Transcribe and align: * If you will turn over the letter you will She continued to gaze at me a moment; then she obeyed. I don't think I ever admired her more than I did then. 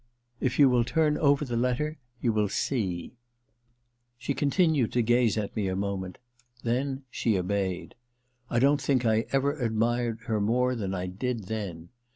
* 0.25 0.29
If 0.39 0.57
you 0.57 0.67
will 0.67 0.83
turn 0.83 1.15
over 1.19 1.45
the 1.45 1.55
letter 1.55 1.99
you 2.21 2.33
will 2.33 2.47
She 2.47 3.13
continued 4.35 4.91
to 4.93 5.03
gaze 5.03 5.37
at 5.37 5.55
me 5.55 5.67
a 5.67 5.75
moment; 5.75 6.17
then 6.63 7.03
she 7.11 7.37
obeyed. 7.37 7.93
I 8.49 8.57
don't 8.57 8.81
think 8.81 9.05
I 9.05 9.27
ever 9.31 9.53
admired 9.59 10.21
her 10.21 10.41
more 10.41 10.73
than 10.73 10.95
I 10.95 11.05
did 11.05 11.43
then. 11.43 11.89